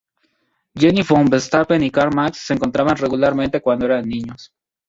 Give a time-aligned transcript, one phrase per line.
[0.73, 4.51] Jenny von Westphalen y Karl Marx se encontraban regularmente cuando eran niños.